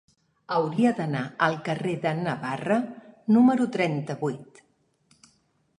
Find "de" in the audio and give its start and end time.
2.07-2.15